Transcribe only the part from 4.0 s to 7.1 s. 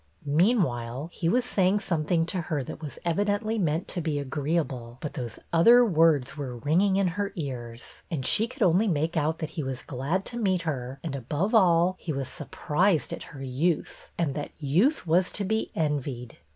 be agreeable, but those other words were ringing in